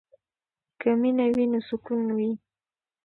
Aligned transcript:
که 0.79 0.89
مینه 1.01 1.25
وي 1.35 1.45
نو 1.51 1.59
سکون 1.67 2.01
وي. 2.17 2.31